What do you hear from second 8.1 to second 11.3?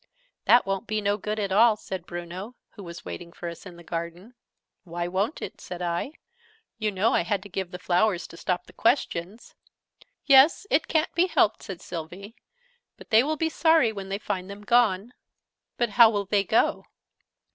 to stop questions?" "Yes, it ca'n't be